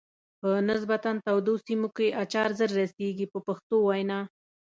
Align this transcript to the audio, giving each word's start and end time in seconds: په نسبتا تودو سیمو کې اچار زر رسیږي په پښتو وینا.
په 0.39 0.49
نسبتا 0.69 1.11
تودو 1.25 1.53
سیمو 1.65 1.89
کې 1.97 2.07
اچار 2.23 2.49
زر 2.59 2.69
رسیږي 2.79 3.27
په 3.33 3.39
پښتو 3.47 3.75
وینا. 3.87 4.19